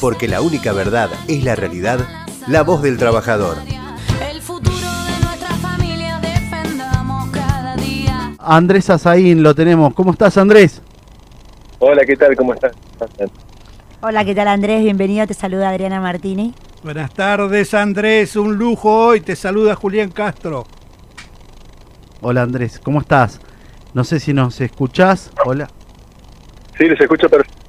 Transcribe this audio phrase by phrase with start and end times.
[0.00, 2.00] porque la única verdad es la realidad,
[2.46, 3.56] la voz del trabajador.
[4.30, 8.32] El futuro de nuestra familia defendamos cada día.
[8.38, 9.94] Andrés Azaín lo tenemos.
[9.94, 10.82] ¿Cómo estás, Andrés?
[11.80, 12.36] Hola, ¿qué tal?
[12.36, 12.72] ¿Cómo estás?
[14.00, 14.82] Hola, ¿qué tal Andrés?
[14.82, 16.54] Bienvenido, te saluda Adriana Martini.
[16.82, 18.36] Buenas tardes, Andrés.
[18.36, 19.20] Un lujo hoy.
[19.20, 20.66] Te saluda Julián Castro.
[22.20, 22.80] Hola, Andrés.
[22.82, 23.40] ¿Cómo estás?
[23.94, 25.32] No sé si nos escuchás.
[25.44, 25.68] Hola.
[26.76, 27.67] Sí, les escucho perfecto.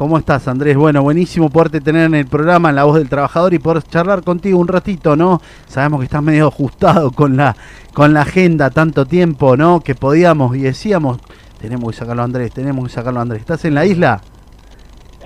[0.00, 0.78] ¿Cómo estás, Andrés?
[0.78, 4.22] Bueno, buenísimo poderte tener en el programa en La Voz del Trabajador y poder charlar
[4.22, 5.42] contigo un ratito, ¿no?
[5.66, 7.54] Sabemos que estás medio ajustado con la,
[7.92, 9.80] con la agenda tanto tiempo, ¿no?
[9.80, 11.18] Que podíamos y decíamos,
[11.60, 13.40] tenemos que sacarlo, Andrés, tenemos que sacarlo, Andrés.
[13.40, 14.22] ¿Estás en la isla?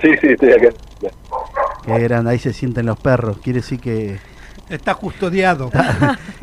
[0.03, 0.71] Sí, sí, estoy acá.
[1.87, 3.39] Qué grande, ahí se sienten los perros.
[3.39, 4.19] Quiere decir que
[4.69, 5.71] Está custodiado.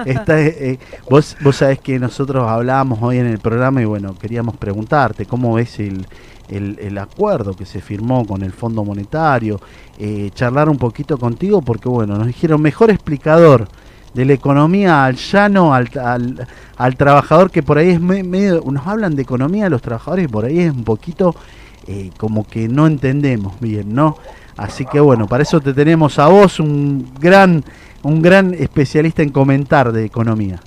[0.05, 4.55] Está, eh, vos, vos sabés que nosotros hablábamos hoy en el programa y bueno, queríamos
[4.57, 6.05] preguntarte cómo ves el,
[6.51, 9.59] el, el acuerdo que se firmó con el Fondo Monetario,
[9.97, 13.67] eh, charlar un poquito contigo porque bueno, nos dijeron mejor explicador
[14.13, 15.89] de la economía al llano, al,
[16.77, 20.43] al, trabajador que por ahí es me- medio, nos hablan de economía los trabajadores por
[20.45, 21.33] ahí es un poquito
[21.87, 24.17] eh, como que no entendemos bien, ¿no?
[24.57, 27.63] Así que bueno, para eso te tenemos a vos, un gran,
[28.03, 30.59] un gran especialista en comentar de economía.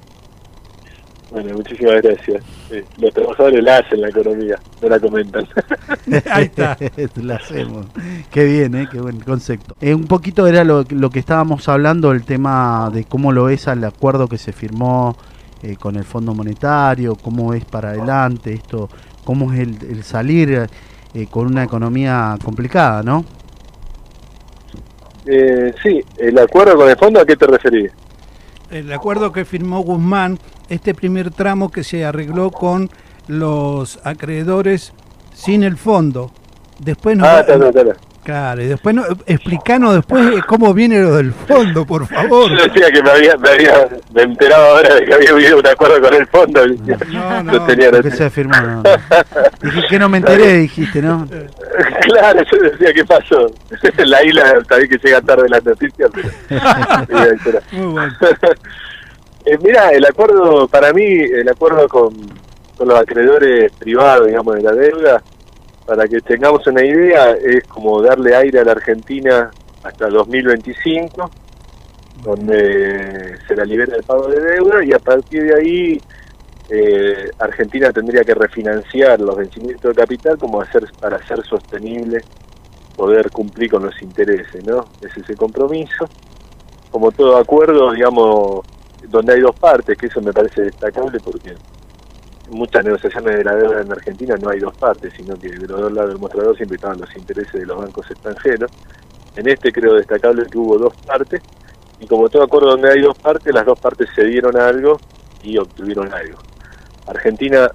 [1.35, 2.45] Bueno, muchísimas gracias.
[2.71, 5.45] Sí, los trabajadores la hacen la economía, no la comentan.
[6.31, 6.77] Ahí está.
[7.21, 7.87] La hacemos.
[8.31, 8.89] Qué bien, ¿eh?
[8.91, 9.75] qué buen concepto.
[9.81, 13.67] Eh, un poquito era lo, lo que estábamos hablando, el tema de cómo lo es
[13.67, 15.17] al acuerdo que se firmó
[15.65, 18.89] eh, con el Fondo Monetario, cómo es para adelante esto,
[19.25, 20.69] cómo es el, el salir
[21.15, 23.25] eh, con una economía complicada, ¿no?
[25.27, 27.91] Eh, sí, el acuerdo con el fondo, ¿a qué te referís?
[28.75, 30.37] El acuerdo que firmó Guzmán,
[30.69, 32.91] este primer tramo que se arregló con
[33.29, 34.93] los acreedores
[35.33, 36.33] sin el fondo.
[36.81, 37.97] Después nos Ah, va- está, está, está.
[38.25, 42.51] Claro, y después no, explicanos después eh, cómo viene lo del fondo, por favor.
[42.51, 45.67] Yo decía que me había, me había me enteraba ahora de que había habido un
[45.67, 46.67] acuerdo con el fondo.
[46.67, 47.67] No, No no.
[47.67, 48.55] tenía Que se firmó.
[48.59, 48.83] no.
[49.63, 51.29] Dije que no me enteré, dijiste, ¿no?
[52.05, 53.47] Claro, yo decía, ¿qué pasó?
[54.07, 56.29] La isla, sabés que llega tarde las noticias, pero...
[57.73, 58.13] Muy bueno.
[59.47, 62.15] Eh, mira, el acuerdo, para mí, el acuerdo con,
[62.79, 65.23] con los acreedores privados, digamos, de la deuda,
[65.87, 69.51] para que tengamos una idea, es como darle aire a la Argentina
[69.83, 71.31] hasta 2025,
[72.23, 76.01] donde se la libera el pago de deuda y a partir de ahí
[76.71, 82.23] eh, Argentina tendría que refinanciar los vencimientos de capital como hacer para hacer sostenible
[82.97, 84.87] poder cumplir con los intereses, ¿no?
[85.03, 86.09] Es ese compromiso.
[86.91, 88.65] Como todo acuerdo, digamos,
[89.09, 91.55] donde hay dos partes, que eso me parece destacable porque
[92.51, 95.81] muchas negociaciones de la deuda en Argentina no hay dos partes, sino que de los
[95.81, 98.71] dos lados del mostrador siempre estaban los intereses de los bancos extranjeros.
[99.37, 101.41] En este creo destacable que hubo dos partes
[102.01, 104.99] y como todo acuerdo donde hay dos partes, las dos partes cedieron algo
[105.43, 106.39] y obtuvieron algo.
[107.07, 107.71] Argentina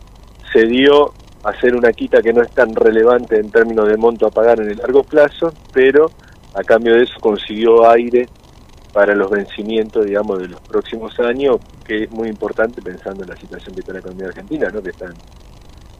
[0.51, 1.13] cedió
[1.43, 4.59] a hacer una quita que no es tan relevante en términos de monto a pagar
[4.61, 6.11] en el largo plazo, pero
[6.53, 8.27] a cambio de eso consiguió aire
[8.93, 13.37] para los vencimientos, digamos, de los próximos años, que es muy importante pensando en la
[13.37, 14.81] situación que está la economía argentina, ¿no?
[14.81, 15.13] que están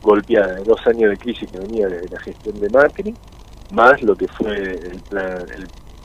[0.02, 3.14] golpeada, dos años de crisis que venía desde la gestión de Macri,
[3.72, 5.46] más lo que fue el, plan,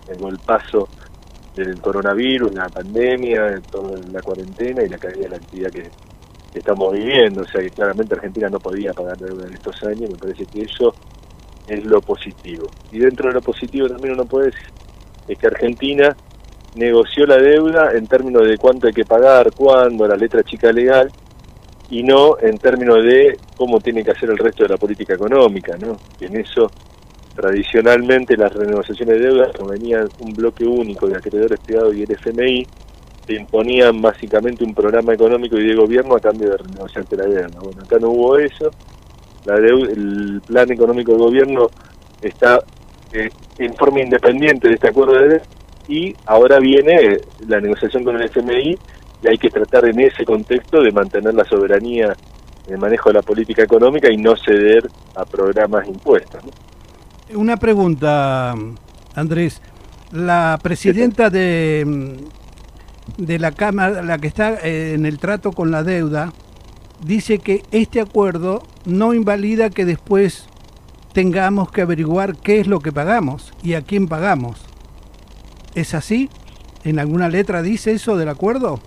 [0.09, 0.89] el golpazo
[1.55, 5.91] del coronavirus, la pandemia, toda la cuarentena y la caída de la actividad que,
[6.53, 7.43] que estamos viviendo.
[7.43, 10.63] O sea que claramente Argentina no podía pagar deuda en estos años, me parece que
[10.63, 10.95] eso
[11.69, 12.67] es lo positivo.
[12.91, 14.69] Y dentro de lo positivo también uno puede decir
[15.29, 16.15] es que Argentina
[16.75, 21.11] negoció la deuda en términos de cuánto hay que pagar, cuándo, la letra chica legal,
[21.91, 25.77] y no en términos de cómo tiene que hacer el resto de la política económica,
[25.79, 25.97] ¿no?
[26.21, 26.71] En eso
[27.35, 32.67] tradicionalmente las renegociaciones de deuda venían un bloque único de acreedores privados y el FMI,
[33.27, 37.49] te imponían básicamente un programa económico y de gobierno a cambio de renegociarte la deuda.
[37.61, 38.71] Bueno, acá no hubo eso,
[39.47, 41.69] la deuda, el plan económico del gobierno
[42.21, 42.63] está
[43.13, 45.45] eh, en forma independiente de este acuerdo de deuda
[45.89, 48.79] y ahora viene la negociación con el FMI
[49.23, 52.15] y hay que tratar en ese contexto de mantener la soberanía
[52.67, 56.43] en el manejo de la política económica y no ceder a programas impuestos.
[57.35, 58.55] Una pregunta,
[59.15, 59.61] Andrés.
[60.13, 62.17] La presidenta de,
[63.17, 66.33] de la Cámara, la que está eh, en el trato con la deuda,
[67.05, 70.47] dice que este acuerdo no invalida que después
[71.13, 74.74] tengamos que averiguar qué es lo que pagamos y a quién pagamos.
[75.75, 76.31] ¿Es así?
[76.85, 78.79] ¿En alguna letra dice eso del acuerdo?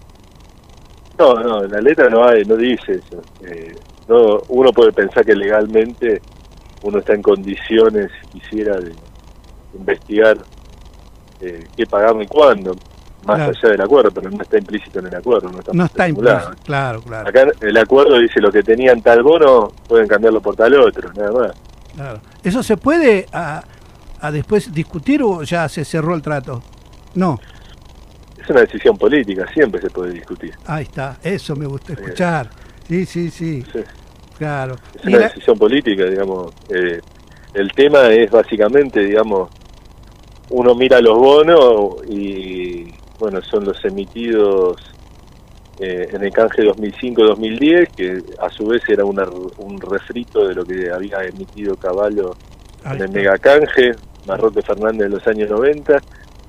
[1.18, 3.22] No, no, la letra no hay, no dice eso.
[3.46, 3.76] Eh,
[4.08, 6.22] no, uno puede pensar que legalmente
[6.84, 8.94] uno está en condiciones, si quisiera, de,
[9.78, 10.38] investigar
[11.42, 12.72] eh, qué pagamos y cuándo,
[13.26, 13.52] más Claro.
[13.58, 15.50] allá del acuerdo, pero no está implícito en el acuerdo.
[15.52, 19.24] No está, No está implícito, claro, claro, Acá el acuerdo dice lo que tenían tal
[19.24, 21.52] bono pueden cambiarlo por tal otro, nada más.
[21.96, 22.20] claro.
[22.44, 23.64] ¿Eso se puede a,
[24.22, 26.62] a después discutir o ya se cerró el trato?
[27.18, 27.40] No,
[28.42, 30.54] Es una decisión política, siempre se puede discutir.
[30.68, 32.50] ahí está, eso me gusta escuchar.
[32.88, 33.80] Sí, sí, sí, Sí.
[34.38, 34.76] claro.
[34.96, 36.54] Es una la- decisión política, digamos.
[36.70, 37.02] Eh,
[37.56, 39.50] el tema es básicamente, digamos,
[40.52, 44.78] uno mira los bonos y, bueno, son los emitidos
[45.80, 49.28] eh, en el canje 2005-2010, que a su vez era una-
[49.58, 52.36] un refrito de lo que había emitido Caballo
[52.86, 53.12] en el está.
[53.12, 53.92] megacanje,
[54.26, 56.00] Marroque Fernández en los años 90,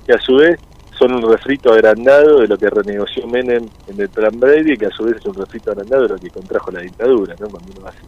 [0.09, 0.59] que a su vez
[0.97, 4.89] son un refrito agrandado de lo que renegoció Menem en el plan Brady, que a
[4.89, 7.47] su vez es un refrito agrandado de lo que contrajo la dictadura, ¿no?
[7.47, 7.99] Cuando uno hace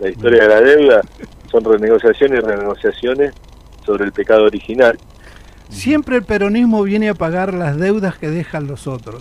[0.00, 1.00] la historia de la deuda,
[1.50, 3.34] son renegociaciones y renegociaciones
[3.84, 4.98] sobre el pecado original.
[5.68, 9.20] Siempre el peronismo viene a pagar las deudas que dejan los otros.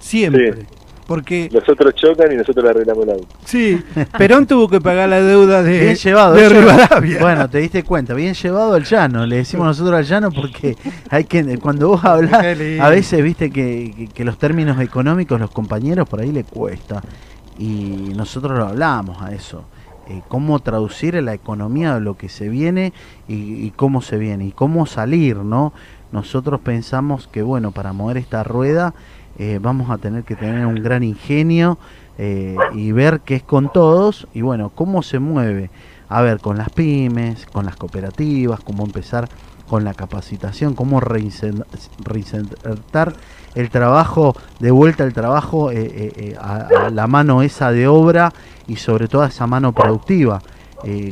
[0.00, 0.52] Siempre.
[0.52, 0.66] Sí.
[1.12, 3.26] Porque, Los otros chocan y nosotros le arreglamos el auto.
[3.44, 3.82] sí,
[4.16, 6.34] Perón tuvo que pagar la deuda de, Bien llevado.
[6.34, 7.18] de Rivadavia.
[7.20, 10.74] Bueno, te diste cuenta, bien llevado al llano, le decimos nosotros al llano porque
[11.10, 12.82] hay que cuando vos lindo.
[12.82, 17.02] a veces viste que, que- que los términos económicos los compañeros por ahí le cuesta
[17.58, 19.64] y nosotros lo hablamos a eso.
[20.08, 22.92] eh, cómo traducir la economía de lo que se viene
[23.28, 23.34] y,
[23.66, 25.72] y cómo se viene y cómo salir, ¿no?
[26.10, 28.94] Nosotros pensamos que, bueno, para mover esta rueda
[29.38, 31.78] eh, vamos a tener que tener un gran ingenio
[32.18, 35.70] eh, y ver qué es con todos y, bueno, cómo se mueve.
[36.08, 39.28] A ver, con las pymes, con las cooperativas, cómo empezar
[39.68, 43.14] con la capacitación, cómo reinsertar
[43.54, 48.34] el trabajo, de vuelta al trabajo, eh, a, a la mano esa de obra
[48.66, 50.42] y sobre todo a esa mano productiva.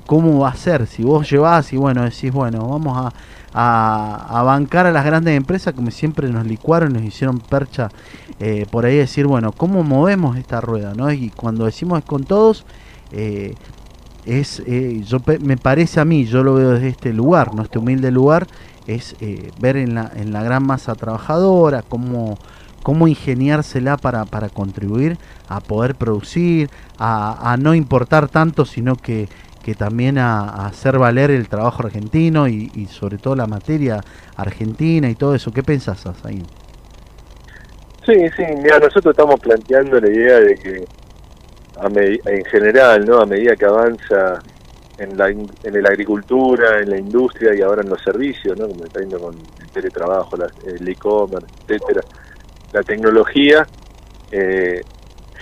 [0.05, 0.89] ¿Cómo va a ser?
[0.89, 3.13] Si vos llevás y bueno, decís, bueno, vamos a,
[3.53, 7.91] a- bancar a las grandes empresas como siempre nos licuaron, nos hicieron percha
[8.39, 10.95] eh, por ahí decir, bueno, ¿cómo movemos esta rueda?
[10.95, 11.13] ¿no?
[11.13, 12.65] Y cuando decimos es con todos,
[13.13, 13.55] eh,
[14.25, 17.63] es, eh, yo me parece a mí, yo lo veo desde este lugar, ¿no?
[17.63, 18.47] este humilde lugar,
[18.87, 19.15] es
[19.61, 22.39] ver en la, en la gran masa trabajadora cómo,
[22.83, 25.19] cómo ingeniársela para, para contribuir
[25.49, 29.29] a poder producir, a no importar tanto, sino que,
[29.63, 34.01] que también a, hacer valer el trabajo argentino y, y sobre todo la materia
[34.37, 35.53] argentina y todo eso.
[35.53, 36.43] ¿Qué pensás, ahí?
[38.07, 40.85] Sí, sí, mira, nosotros estamos planteando la idea de que
[41.77, 43.21] a en general, ¿no?
[43.21, 44.43] A medida que avanza
[44.99, 48.69] en la, in- en la agricultura, en la industria y ahora en los servicios, ¿no?
[48.69, 52.03] Como está yendo con el teletrabajo, la- el e-commerce, etcétera,
[52.73, 53.67] la tecnología
[54.31, 54.83] eh,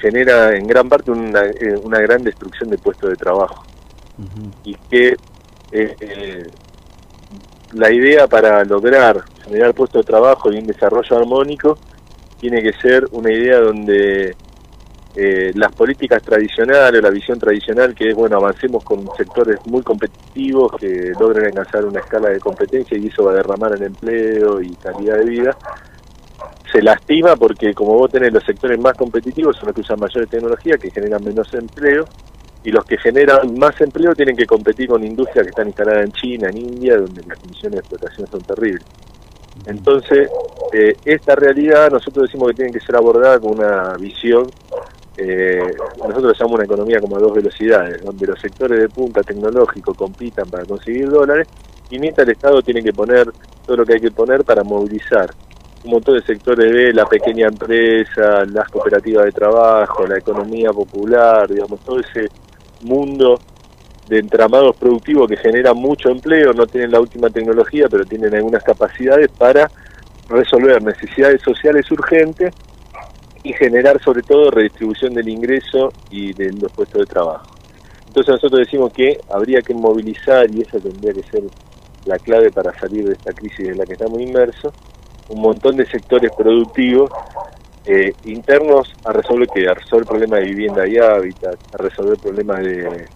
[0.00, 3.67] genera en gran parte una, eh, una gran destrucción de puestos de trabajo
[4.64, 5.08] Y que
[5.70, 6.46] eh, eh,
[7.72, 11.78] la idea para lograr generar puestos de trabajo y un desarrollo armónico
[12.40, 14.34] tiene que ser una idea donde
[15.16, 19.82] eh, las políticas tradicionales o la visión tradicional que es, bueno, avancemos con sectores muy
[19.82, 24.60] competitivos que logren alcanzar una escala de competencia y eso va a derramar en empleo
[24.62, 25.56] y calidad de vida,
[26.70, 30.28] se lastima porque como vos tenés los sectores más competitivos son los que usan mayores
[30.28, 32.04] tecnologías que generan menos empleo
[32.64, 36.12] y los que generan más empleo tienen que competir con industrias que están instaladas en
[36.12, 38.84] China, en India, donde las condiciones de explotación son terribles.
[39.66, 40.28] Entonces,
[40.72, 44.48] eh, esta realidad nosotros decimos que tiene que ser abordada con una visión,
[45.16, 49.94] eh, nosotros llamamos una economía como a dos velocidades, donde los sectores de punta tecnológico
[49.94, 51.48] compitan para conseguir dólares
[51.90, 53.28] y mientras el Estado tiene que poner
[53.66, 55.30] todo lo que hay que poner para movilizar
[55.84, 61.48] un montón de sectores de la pequeña empresa, las cooperativas de trabajo, la economía popular,
[61.48, 62.28] digamos, todo ese
[62.82, 63.40] mundo
[64.08, 68.62] de entramados productivos que generan mucho empleo, no tienen la última tecnología, pero tienen algunas
[68.62, 69.70] capacidades para
[70.28, 72.54] resolver necesidades sociales urgentes
[73.42, 77.54] y generar sobre todo redistribución del ingreso y de los puestos de trabajo.
[78.06, 81.44] Entonces nosotros decimos que habría que movilizar, y esa tendría que ser
[82.06, 84.72] la clave para salir de esta crisis en la que estamos inmersos,
[85.28, 87.10] un montón de sectores productivos
[87.88, 92.58] eh, internos a resolver que a resolver problemas de vivienda y hábitat, a resolver problemas
[92.58, 93.06] de,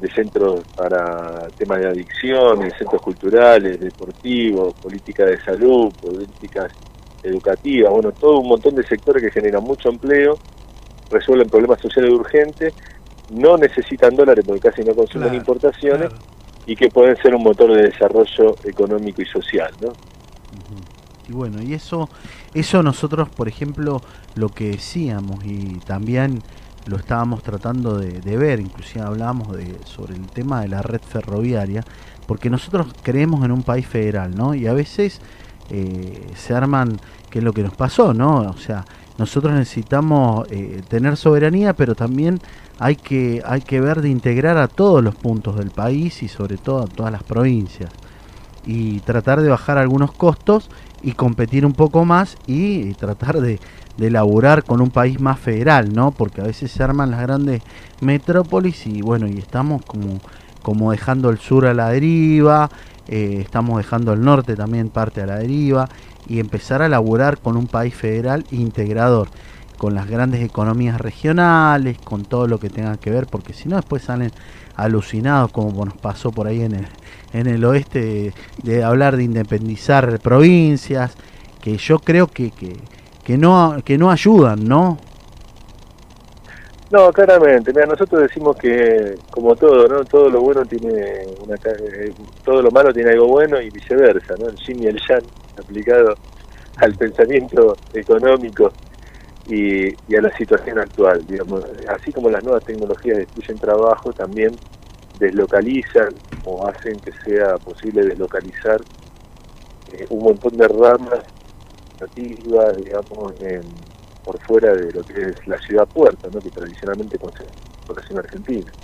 [0.00, 6.72] de centros para temas de adicciones, centros culturales, deportivos, políticas de salud, políticas
[7.22, 10.38] educativas, bueno, todo un montón de sectores que generan mucho empleo,
[11.10, 12.72] resuelven problemas sociales urgentes,
[13.30, 16.24] no necesitan dólares porque casi no consumen Claro, importaciones claro.
[16.66, 19.92] y que pueden ser un motor de desarrollo económico y social, ¿no?
[21.30, 22.08] Y bueno, y eso,
[22.54, 24.02] eso nosotros, por ejemplo,
[24.34, 26.42] lo que decíamos y también
[26.86, 31.84] lo estábamos tratando de, ver, inclusive hablamos de, sobre el tema de la red ferroviaria,
[32.26, 34.56] porque nosotros creemos en un país federal, ¿no?
[34.56, 35.20] Y a veces
[35.70, 36.98] eh, se arman,
[37.30, 38.40] que es lo que nos pasó, ¿no?
[38.40, 38.84] O sea,
[39.16, 42.40] nosotros necesitamos eh, tener soberanía, pero también
[42.80, 46.56] hay que, hay que ver de integrar a todos los puntos del país y sobre
[46.56, 47.92] todo a todas las provincias.
[48.66, 50.70] Y tratar de bajar algunos costos
[51.02, 53.58] y competir un poco más y, tratar de,
[53.96, 56.10] de con un país más federal, ¿no?
[56.10, 57.62] Porque a veces se arman las grandes
[58.00, 60.20] metrópolis y bueno, y estamos como,
[60.62, 62.70] como dejando el sur a la deriva,
[63.08, 65.88] eh, estamos dejando el norte también parte a la deriva
[66.28, 69.28] y empezar a laburar con un país federal integrador,
[69.80, 73.76] con las grandes economías regionales, con todo lo que tenga que ver, porque si no
[73.76, 74.30] después salen
[74.76, 76.86] alucinados como nos pasó por ahí en el,
[77.32, 81.16] en el oeste de, hablar de independizar provincias,
[81.62, 82.76] que yo creo que, que,
[83.24, 84.98] que no que no ayudan, ¿no?
[86.90, 87.72] No, claramente.
[87.72, 90.04] Mira, nosotros decimos que, como todo, ¿no?
[90.04, 92.12] Todo lo bueno tiene una, eh,
[92.44, 94.50] todo lo malo tiene algo bueno y viceversa, ¿no?
[94.50, 95.24] El yin y el yang
[95.58, 96.16] aplicado
[96.76, 98.70] al pensamiento económico
[99.50, 101.64] y, y a la situación actual, digamos.
[101.88, 104.60] Así como las nuevas tecnologías destruyen trabajo, también
[105.14, 108.86] deslocalizan o hacen que sea posible deslocalizar
[109.86, 111.24] eh, un montón de ramas
[112.00, 116.42] nativas, digamos, en- por fuera de lo que es la ciudad puerta, ¿no?
[116.42, 118.74] que tradicionalmente concentra la población argentina.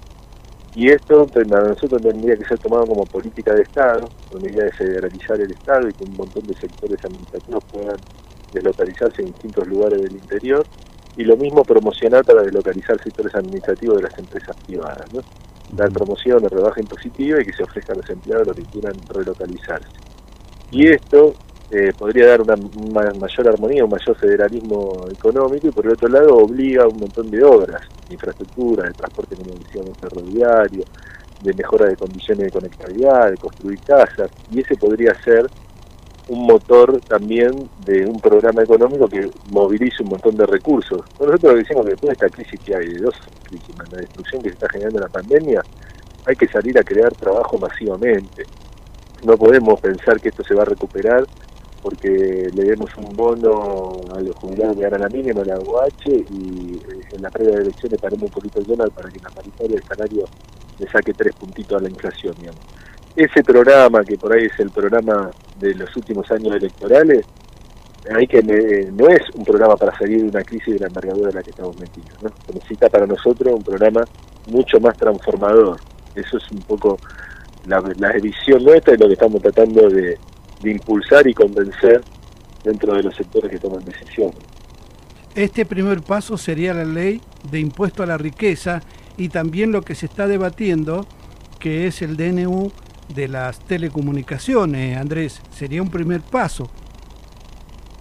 [0.75, 4.65] Y esto para nosotros tendría que ser tomado como política de Estado, con la idea
[4.65, 8.05] de federalizar el Estado y que un montón de sectores administrativos puedan
[8.57, 10.67] deslocalizarse en distintos lugares del interior,
[11.17, 15.21] y lo mismo promocionar para deslocalizar sectores administrativos de las empresas privadas, ¿no?
[15.69, 18.95] dar promoción de rebaja impositiva y que se ofrezca a los empleados los que quieran
[19.09, 19.99] relocalizarse.
[20.71, 21.35] Y esto
[21.71, 26.09] eh, podría dar una ma- mayor armonía, un mayor federalismo económico y por el otro
[26.09, 30.85] lado obliga a un montón de obras, de infraestructura, de transporte como decíamos ferroviario,
[31.41, 35.51] de mejora de condiciones de conectividad, de construir casas, y ese podría ser
[36.29, 41.03] un motor también de un programa económico que movilice un montón de recursos.
[41.21, 43.15] Nosotros decimos que después de esta crisis que hay, de dos
[43.45, 45.63] crisis, la destrucción que se está generando la pandemia,
[46.27, 48.45] hay que salir a crear trabajo masivamente.
[49.25, 51.25] No podemos pensar que esto se va a recuperar
[51.83, 56.75] porque le demos un bono a los jubilados que ganan la mínima, la UH, y
[56.75, 59.77] eh, en la previa de elecciones paremos un poquito el dólar para que la paritaria
[59.77, 60.25] del salario
[60.81, 62.61] le saque tres puntitos a la inflación, digamos.
[63.15, 67.27] Ese programa, que por ahí es el programa de los últimos años electorales,
[68.15, 71.31] hay que eh, no es un programa para salir de una crisis de la envergadura
[71.31, 72.19] en la que estamos metidos,
[72.53, 74.05] necesita para nosotros un programa
[74.49, 75.81] mucho más transformador.
[76.15, 76.99] Eso es un poco
[77.67, 80.19] la, la visión nuestra y lo que estamos tratando de,
[80.63, 82.03] de impulsar y convencer
[82.65, 84.39] dentro de los sectores que toman decisiones.
[85.35, 87.21] Este primer paso sería la ley
[87.51, 88.83] de impuesto a la riqueza
[89.17, 91.07] y también lo que se está debatiendo,
[91.59, 92.71] que es el DNU
[93.09, 95.41] de las telecomunicaciones, Andrés.
[95.51, 96.71] Sería un primer paso.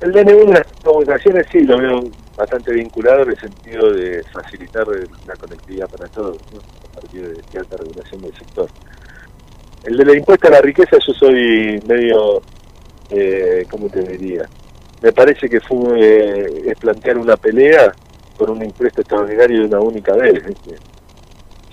[0.01, 2.03] El DNU de las comunicaciones sí lo veo
[2.37, 4.85] bastante vinculado en el sentido de facilitar
[5.25, 6.59] la conectividad para todos, ¿no?
[6.59, 8.69] a partir de cierta regulación del sector.
[9.85, 12.41] El de la impuesta a la riqueza yo soy medio,
[13.09, 14.49] eh, ¿cómo te diría?
[15.01, 17.93] Me parece que fue eh, es plantear una pelea
[18.37, 20.43] con un impuesto extraordinario de una única vez.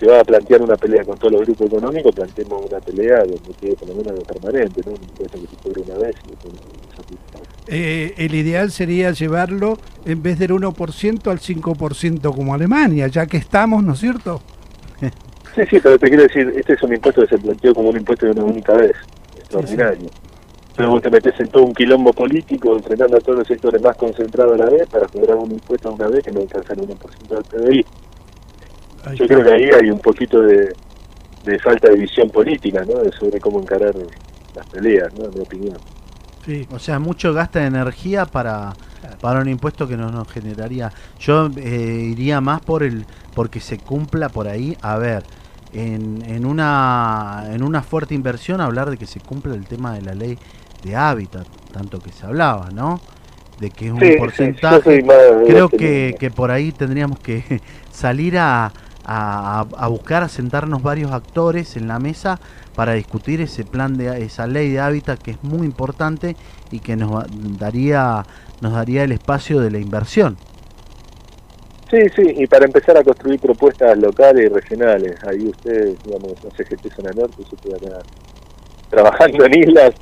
[0.02, 3.54] Si va a plantear una pelea con todos los grupos económicos, planteemos una pelea donde
[3.60, 4.90] quede por lo menos algo permanente, ¿no?
[4.94, 7.72] un impuesto que se cobre una vez se.
[7.72, 13.36] Eh, el ideal sería llevarlo en vez del 1% al 5% como Alemania, ya que
[13.36, 14.42] estamos, ¿no es cierto?
[15.54, 17.98] Sí, sí, pero te quiero decir, este es un impuesto que se planteó como un
[17.98, 18.96] impuesto de una única vez,
[19.36, 20.08] extraordinario.
[20.74, 23.96] Pero vos te metes en todo un quilombo político, enfrentando a todos los sectores más
[23.96, 26.80] concentrados a la vez para cobrar un impuesto a una vez que no alcanza el
[26.80, 27.86] 1% del PBI.
[29.04, 29.26] Ahí Yo está.
[29.26, 30.76] creo que ahí hay un poquito de,
[31.44, 33.02] de falta de visión política, ¿no?
[33.02, 33.94] De sobre cómo encarar
[34.54, 35.26] las peleas, ¿no?
[35.26, 35.78] En mi opinión.
[36.44, 36.66] Sí.
[36.70, 38.76] O sea, mucho gasta de energía para,
[39.20, 40.92] para un impuesto que no nos generaría.
[41.18, 44.76] Yo eh, iría más por el porque se cumpla por ahí.
[44.80, 45.28] A ver,
[45.70, 50.02] en, en una en una fuerte inversión hablar de que se cumpla el tema de
[50.02, 50.40] la ley
[50.80, 53.04] de hábitat, tanto que se hablaba, ¿no?
[53.56, 55.04] De que es un Sí, porcentaje.
[55.44, 60.82] Creo este que, que por ahí tendríamos que salir a, a, a buscar, a sentarnos
[60.82, 62.40] varios actores en la mesa
[62.74, 66.36] para discutir ese plan de esa ley de hábitat que es muy importante
[66.70, 68.26] y que nos va- daría
[68.60, 70.38] nos daría el espacio de la inversión.
[71.90, 75.22] Sí, sí, y para empezar a construir propuestas locales y regionales.
[75.24, 78.06] Ahí ustedes, digamos, no sé, gente zona norte, yo estoy acá
[78.90, 79.92] trabajando en islas,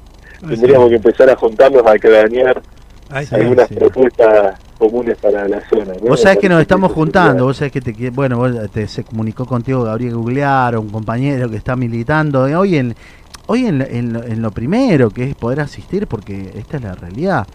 [0.46, 2.64] tendríamos que empezar a juntarnos a cranear
[3.30, 3.74] algunas sí.
[3.74, 5.92] propuestas comunes para la zona.
[5.94, 6.08] ¿no?
[6.08, 9.44] Vos sabés que nos estamos juntando, vos sabés que te, bueno, vos te- se comunicó
[9.46, 12.96] contigo Gabriel Googlear, un compañero que está militando eh, hoy en
[13.46, 16.94] hoy en, en lo- en lo primero que es poder asistir, porque esta es la
[16.94, 17.46] realidad.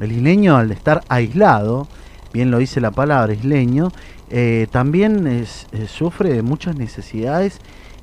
[0.00, 1.86] El isleño al estar aislado,
[2.32, 3.90] bien lo dice la palabra isleño,
[4.30, 7.60] eh, también es- eh, sufre de muchas necesidades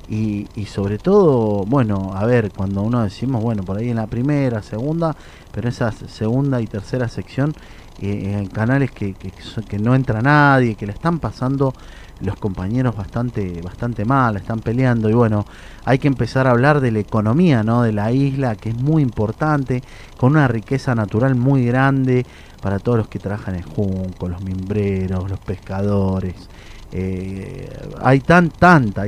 [0.08, 4.06] y, y sobre todo, bueno, a ver, cuando uno decimos, bueno, por ahí en la
[4.06, 5.14] primera, segunda,
[5.52, 7.54] pero esa segunda y tercera sección
[8.00, 11.74] en canales que, que, no entra nadie, que le están pasando
[12.20, 15.44] los compañeros bastante, bastante mal, están peleando y bueno,
[15.84, 17.82] hay que empezar a hablar de la economía, ¿no?
[17.82, 19.82] De la isla, que es muy importante,
[20.16, 22.24] con una riqueza natural muy grande
[22.60, 26.48] para todos los que trabajan en Junco, los mimbreros, los pescadores.
[26.92, 27.68] Eh,
[28.02, 29.06] hay tan tanta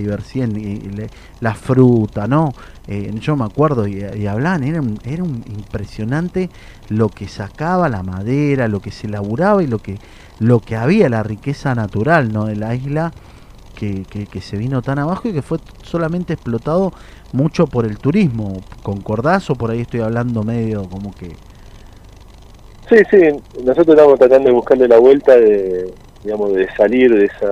[0.96, 1.10] le-
[1.40, 2.52] la fruta, ¿no?
[2.88, 6.50] Eh, yo me acuerdo y, y hablaban, era, un- era un impresionante
[6.88, 9.98] lo que sacaba la madera, lo que se laburaba y lo que,
[10.38, 12.46] lo que había, la riqueza natural ¿no?
[12.46, 13.12] de la isla
[13.74, 16.92] que, que- que se vino tan abajo y que fue solamente explotado
[17.32, 18.62] mucho por el turismo.
[18.82, 21.36] ¿Concordás o por ahí estoy hablando medio como que...
[22.88, 23.18] Sí, sí,
[23.64, 25.90] nosotros estamos tratando de buscarle la vuelta de,
[26.24, 27.48] digamos, de salir de esa,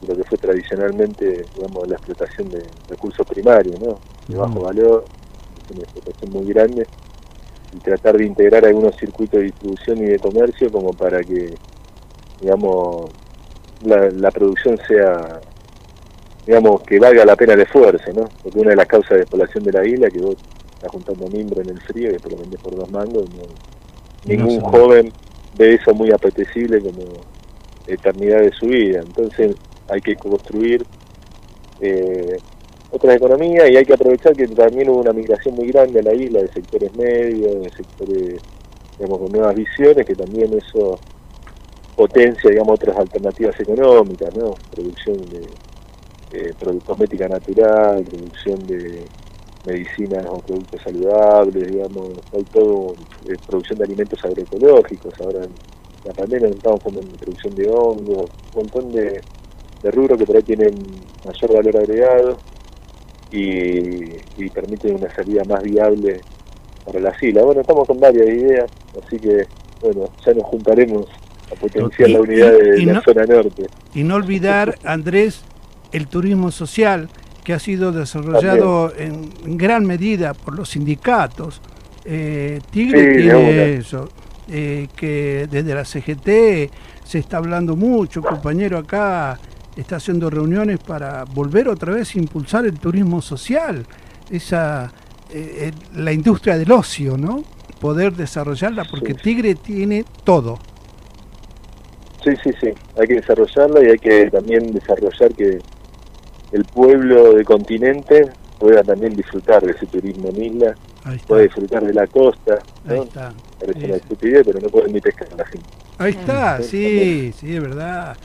[0.00, 4.00] de lo que fue tradicionalmente, digamos, la explotación de recursos primarios, ¿no?
[4.26, 5.04] De bajo valor,
[5.64, 6.88] es una explotación muy grande,
[7.74, 11.54] y tratar de integrar algunos circuitos de distribución y de comercio como para que,
[12.40, 13.10] digamos,
[13.84, 15.40] la, la producción sea,
[16.46, 18.24] digamos, que valga la pena el esfuerzo, ¿no?
[18.42, 20.36] Porque una de las causas de despoblación de la isla es que vos
[20.74, 23.42] estás juntando mimbro en el frío y después lo vendés por dos mangos, y no-
[24.24, 25.12] Y no ningún joven
[25.54, 27.31] ve eso muy apetecible como
[27.86, 29.00] eternidad de su vida.
[29.00, 29.56] Entonces
[29.88, 30.84] hay que construir
[31.80, 32.36] eh,
[32.90, 36.14] otras economías y hay que aprovechar que también hubo una migración muy grande a la
[36.14, 38.42] isla de sectores medios, de sectores
[38.98, 40.98] digamos, con nuevas visiones, que también eso
[41.96, 44.54] potencia digamos otras alternativas económicas, ¿no?
[44.70, 45.46] Producción de
[46.32, 49.04] eh, cosmética natural, producción de
[49.66, 52.94] medicinas o productos saludables, digamos, hay todo,
[53.28, 55.46] eh, producción de alimentos agroecológicos, ahora
[56.04, 59.20] la pandemia estamos con producción de hongos, un montón de,
[59.82, 60.74] de rubros que por ahí tienen
[61.24, 62.38] mayor valor agregado
[63.30, 66.20] y, y permiten una salida más viable
[66.84, 67.44] para las islas.
[67.44, 68.70] Bueno, estamos con varias ideas,
[69.04, 69.46] así que,
[69.80, 71.06] bueno, ya nos juntaremos
[71.50, 73.66] a potenciar Y- la unidad de y la no- zona norte.
[73.94, 75.42] Y no olvidar, Andrés,
[75.92, 77.08] el turismo social
[77.44, 81.60] que ha sido desarrollado en, en gran medida por los sindicatos.
[82.04, 84.08] Eh, Tigre Sí, tiene eso,
[84.54, 86.70] eh, que desde la CGT
[87.04, 89.38] se está hablando mucho, compañero acá
[89.76, 93.86] está haciendo reuniones para volver otra vez a impulsar el turismo social,
[94.30, 94.92] esa
[95.30, 97.42] eh, eh, la industria del ocio, ¿no?
[97.80, 99.20] Poder desarrollarla, porque Sí.
[99.22, 100.58] Tigre tiene todo.
[102.22, 102.68] Sí, sí, sí,
[103.00, 105.58] hay que desarrollarla y hay que también desarrollar que
[106.52, 111.26] el pueblo del continente pueda también disfrutar de ese turismo en isla, Ahí está.
[111.28, 113.02] pueda disfrutar de la costa, Ahí ¿no?
[113.04, 113.32] está.
[113.60, 115.66] Parece una estupidez, pero no pueden ni pescar a la gente.
[115.98, 116.62] Ahí está, Mm.
[116.64, 118.16] sí, sí, es verdad.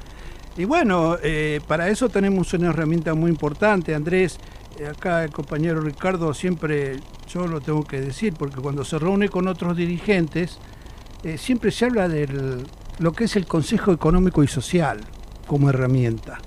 [0.58, 4.40] Y bueno, eh, para eso tenemos una herramienta muy importante, Andrés.
[4.80, 6.98] Eh, acá el compañero Ricardo siempre,
[7.30, 10.58] yo lo tengo que decir, porque cuando se reúne con otros dirigentes,
[11.24, 12.28] eh, siempre se habla de
[13.00, 15.00] lo que es el Consejo Económico y Social
[15.46, 16.40] como herramienta.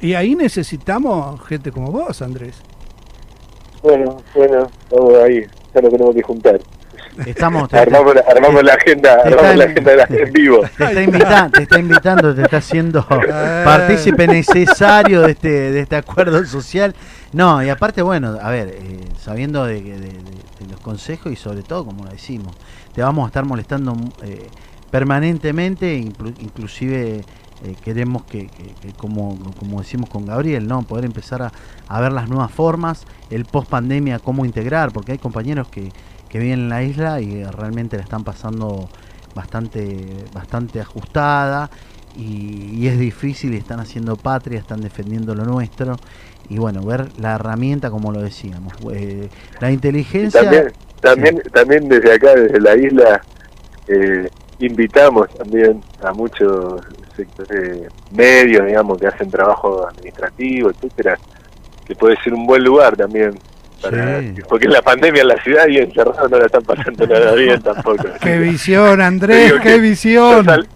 [0.00, 2.56] Y ahí necesitamos gente como vos, Andrés.
[3.82, 6.60] Bueno, bueno, vamos ahí, ya nos tenemos que juntar.
[7.26, 7.72] Estamos...
[7.74, 10.60] Armamos la, armamos la agenda, armamos la agenda de la, en vivo.
[10.78, 13.06] Te está, invitando, te está invitando, te está haciendo
[13.64, 16.94] partícipe necesario de este, de este acuerdo social.
[17.32, 20.08] No, y aparte, bueno, a ver, eh, sabiendo de, de- de-
[20.60, 22.54] de los consejos y sobre todo, como lo decimos,
[22.94, 24.46] te vamos a estar molestando eh,
[24.90, 27.24] permanentemente, inclu- inclusive
[27.60, 30.86] eh, queremos que, que- que como, como decimos con Gabriel, ¿no?
[30.86, 31.52] poder empezar a,
[31.86, 35.92] a ver las nuevas formas, el post pandemia, cómo integrar, porque hay compañeros que,
[36.28, 38.90] que viven en la isla y realmente la están pasando
[39.34, 41.70] bastante, bastante ajustada
[42.12, 46.00] y, y es difícil y están haciendo patria, están defendiendo lo nuestro.
[46.44, 49.70] Y bueno, ver la herramienta como lo decíamos, eh, la
[50.20, 50.30] Y inteligencia...
[50.30, 53.24] también, también, también desde acá, desde la isla,
[53.88, 54.30] eh,
[54.66, 56.82] invitamos también a muchos
[57.16, 61.18] sectores medios, digamos, que hacen trabajo administrativo, etcétera,
[61.86, 63.38] que puede ser un buen lugar también.
[63.82, 64.34] Para, Sí.
[64.48, 67.60] Porque en la pandemia en la ciudad y encerrado no la están pasando nada bien
[67.62, 68.04] tampoco.
[68.20, 69.54] ¡Qué visión, Andrés!
[69.62, 70.44] ¡Qué visión!
[70.44, 70.68] Yo, sal-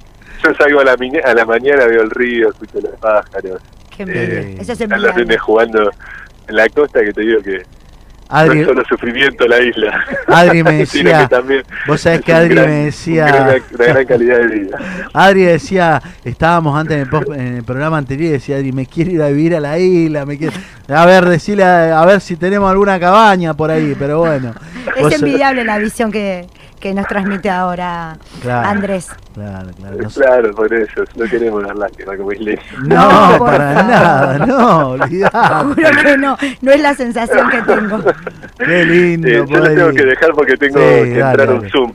[0.43, 3.61] yo salgo a la, miña- a la mañana, veo el río, escucho los pájaros,
[3.95, 4.05] Qué.
[4.09, 5.91] Eh, Eso es están los jugando
[6.49, 7.63] en la costa, que te digo que
[8.31, 10.05] no Adri, es solo sufrimiento la isla.
[10.27, 11.29] Adri me decía,
[11.87, 14.79] vos sabés que Adri gran- me decía, gran- una gran calidad de vida.
[15.13, 18.87] Adri decía, estábamos antes en el, post- en el programa anterior y decía Adri, me
[18.87, 20.53] quiero ir a vivir a la isla, me quiero...
[20.89, 24.53] A ver, decirle a, a ver si tenemos alguna cabaña por ahí, pero bueno.
[25.01, 26.47] Vos- Es envidiable la visión que,
[26.85, 28.69] que nos transmite ahora Claro.
[28.69, 29.09] Andrés.
[29.33, 29.97] Claro, claro.
[30.03, 30.21] no sé.
[30.21, 32.63] Claro, por eso, no queremos las lágrimas como isleños.
[32.85, 33.91] No, No, para favor.
[33.91, 35.39] nada, no, olvidate.
[35.65, 38.01] Juro que no, no es la sensación que tengo.
[38.59, 39.29] Qué lindo.
[39.29, 41.71] Yo lo tengo que dejar porque tengo Sí, que dale, entrar a un dale.
[41.71, 41.93] Zoom.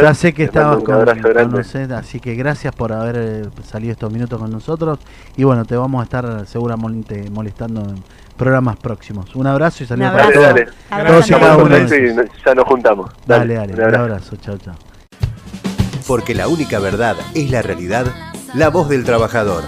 [0.00, 4.50] Ya sé que estabas con, así que gracias por haber eh, salido estos minutos con
[4.52, 5.00] nosotros.
[5.36, 7.96] Y bueno, te vamos a estar seguramente molestando en
[8.38, 9.34] programas próximos.
[9.36, 10.46] Un abrazo y saludos para todos.
[10.46, 10.68] dale.
[11.06, 12.24] Todos y a cada uno de Sí, esos.
[12.46, 13.10] ya nos juntamos.
[13.26, 14.74] Dale, dale, un abrazo, chao, chao.
[16.06, 18.06] Porque la única verdad es la realidad,
[18.54, 19.64] la voz del trabajador.